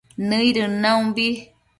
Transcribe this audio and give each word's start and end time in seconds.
nëidën 0.29 0.73
naumbi 0.81 1.27